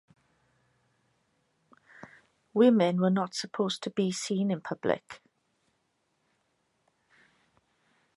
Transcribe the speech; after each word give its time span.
Women 2.55 2.99
were 2.99 3.11
not 3.11 3.35
supposed 3.35 3.83
to 3.83 3.91
be 3.91 4.11
seen 4.11 4.49
in 4.49 4.59
public. 4.61 5.21